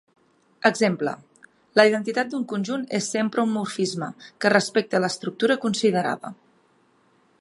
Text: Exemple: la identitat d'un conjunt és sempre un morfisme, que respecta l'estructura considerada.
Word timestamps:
Exemple: 0.67 1.11
la 1.79 1.85
identitat 1.89 2.31
d'un 2.31 2.47
conjunt 2.53 2.85
és 3.01 3.11
sempre 3.17 3.43
un 3.49 3.53
morfisme, 3.59 4.09
que 4.45 4.53
respecta 4.55 5.03
l'estructura 5.05 5.59
considerada. 5.67 6.33